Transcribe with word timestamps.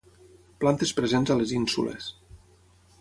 Plantes 0.63 0.93
presents 1.01 1.35
a 1.35 1.37
les 1.41 1.53
ínsules. 1.59 2.09